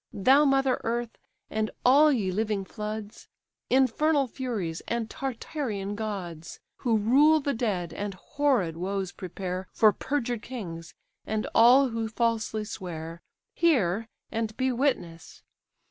[0.11, 1.15] Thou mother Earth!
[1.51, 3.27] and all ye living floods!
[3.69, 10.41] Infernal furies, and Tartarean gods, Who rule the dead, and horrid woes prepare For perjured
[10.41, 10.95] kings,
[11.27, 13.21] and all who falsely swear!
[13.53, 15.43] Hear, and be witness.